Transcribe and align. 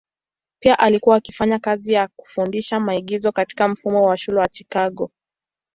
Pia 0.59 0.79
alikuwa 0.79 1.15
akifanya 1.17 1.59
kazi 1.59 1.93
ya 1.93 2.07
kufundisha 2.15 2.79
maigizo 2.79 3.31
katika 3.31 3.67
mfumo 3.67 4.03
wa 4.07 4.17
shule 4.17 4.39
ya 4.39 4.47
Chicago. 4.47 5.11